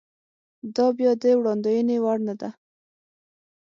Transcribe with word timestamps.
دا 0.75 0.85
بیا 0.97 1.11
د 1.21 1.23
وړاندوېنې 1.39 1.97
وړ 2.03 2.17
نه 2.27 2.33
ده. 2.39 2.49